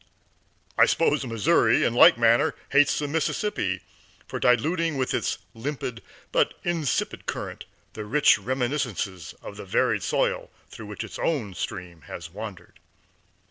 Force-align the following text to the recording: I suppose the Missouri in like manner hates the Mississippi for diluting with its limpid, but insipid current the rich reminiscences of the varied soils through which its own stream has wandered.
I 0.79 0.87
suppose 0.87 1.21
the 1.21 1.27
Missouri 1.27 1.83
in 1.83 1.93
like 1.93 2.17
manner 2.17 2.55
hates 2.69 2.97
the 2.97 3.07
Mississippi 3.07 3.81
for 4.25 4.39
diluting 4.39 4.97
with 4.97 5.13
its 5.13 5.37
limpid, 5.53 6.01
but 6.31 6.55
insipid 6.63 7.27
current 7.27 7.65
the 7.93 8.03
rich 8.03 8.39
reminiscences 8.39 9.35
of 9.43 9.57
the 9.57 9.65
varied 9.65 10.01
soils 10.01 10.49
through 10.69 10.87
which 10.87 11.03
its 11.03 11.19
own 11.19 11.53
stream 11.53 12.01
has 12.07 12.31
wandered. 12.31 12.79